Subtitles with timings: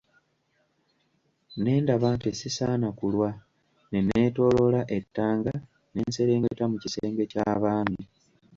[1.61, 3.29] Ne ndaba nti sisaana kulwa;
[3.89, 5.53] ne neetooloola ettanga
[5.93, 8.01] ne nserengeta mu kisenge ky'abaami.